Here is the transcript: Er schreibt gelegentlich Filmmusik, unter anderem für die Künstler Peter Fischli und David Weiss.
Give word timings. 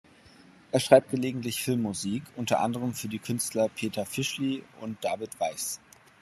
Er 0.71 0.79
schreibt 0.79 1.11
gelegentlich 1.11 1.61
Filmmusik, 1.61 2.23
unter 2.35 2.59
anderem 2.61 2.95
für 2.95 3.07
die 3.07 3.19
Künstler 3.19 3.69
Peter 3.69 4.03
Fischli 4.03 4.63
und 4.79 4.97
David 5.03 5.39
Weiss. 5.39 5.79